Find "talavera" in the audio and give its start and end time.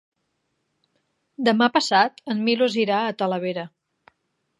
3.21-3.67